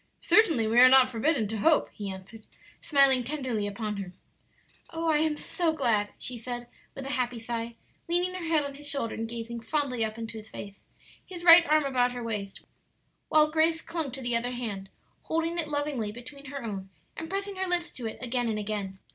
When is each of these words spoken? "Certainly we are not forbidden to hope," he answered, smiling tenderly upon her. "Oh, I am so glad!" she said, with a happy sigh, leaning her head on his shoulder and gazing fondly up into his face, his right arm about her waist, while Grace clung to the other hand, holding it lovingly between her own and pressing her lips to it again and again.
"Certainly 0.23 0.65
we 0.65 0.79
are 0.79 0.89
not 0.89 1.11
forbidden 1.11 1.47
to 1.49 1.57
hope," 1.57 1.91
he 1.93 2.09
answered, 2.09 2.47
smiling 2.81 3.23
tenderly 3.23 3.67
upon 3.67 3.97
her. 3.97 4.13
"Oh, 4.89 5.07
I 5.09 5.19
am 5.19 5.37
so 5.37 5.73
glad!" 5.73 6.09
she 6.17 6.39
said, 6.39 6.65
with 6.95 7.05
a 7.05 7.11
happy 7.11 7.37
sigh, 7.37 7.75
leaning 8.07 8.33
her 8.33 8.45
head 8.47 8.63
on 8.63 8.73
his 8.73 8.89
shoulder 8.89 9.13
and 9.13 9.29
gazing 9.29 9.59
fondly 9.59 10.03
up 10.03 10.17
into 10.17 10.37
his 10.39 10.49
face, 10.49 10.83
his 11.23 11.43
right 11.43 11.67
arm 11.67 11.85
about 11.85 12.13
her 12.13 12.23
waist, 12.23 12.61
while 13.29 13.51
Grace 13.51 13.79
clung 13.83 14.09
to 14.13 14.21
the 14.23 14.35
other 14.35 14.53
hand, 14.53 14.89
holding 15.25 15.59
it 15.59 15.67
lovingly 15.67 16.11
between 16.11 16.45
her 16.45 16.63
own 16.63 16.89
and 17.15 17.29
pressing 17.29 17.57
her 17.57 17.67
lips 17.67 17.91
to 17.91 18.07
it 18.07 18.17
again 18.23 18.47
and 18.49 18.57
again. 18.57 18.97